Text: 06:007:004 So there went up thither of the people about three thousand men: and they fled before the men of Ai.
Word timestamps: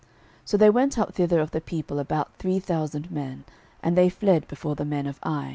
06:007:004 0.41 0.41
So 0.45 0.57
there 0.57 0.71
went 0.71 0.97
up 0.97 1.13
thither 1.13 1.39
of 1.41 1.51
the 1.51 1.61
people 1.61 1.99
about 1.99 2.33
three 2.37 2.57
thousand 2.59 3.11
men: 3.11 3.43
and 3.83 3.95
they 3.95 4.09
fled 4.09 4.47
before 4.47 4.73
the 4.73 4.83
men 4.83 5.05
of 5.05 5.19
Ai. 5.21 5.49